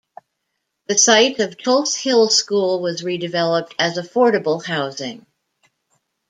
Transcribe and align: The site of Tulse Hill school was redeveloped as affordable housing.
The 0.87 0.97
site 0.97 1.37
of 1.37 1.59
Tulse 1.61 1.93
Hill 1.95 2.29
school 2.31 2.81
was 2.81 3.03
redeveloped 3.03 3.75
as 3.77 3.99
affordable 3.99 4.65
housing. 4.65 5.27